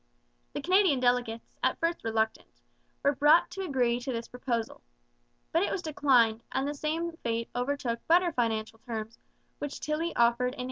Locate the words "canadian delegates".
0.63-1.53